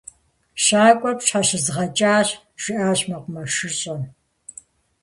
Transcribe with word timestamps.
Щакӏуэр 0.63 1.15
пщхьэщызгъэкӏащ,- 1.19 2.27
жиӏащ 2.61 2.99
мэкъумэшыщӏэм. 3.09 4.01